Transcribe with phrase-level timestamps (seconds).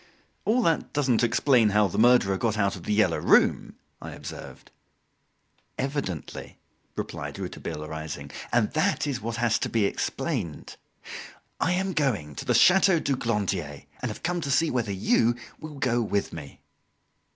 [0.45, 4.71] "All that doesn't explain how the murderer got out of "The Yellow Room"," I observed.
[5.77, 6.57] "Evidently,"
[6.95, 10.75] replied Rouletabille, rising, "and that is what has to be explained.
[11.59, 15.35] I am going to the Chateau du Glandier, and have come to see whether you
[15.59, 16.61] will go with me."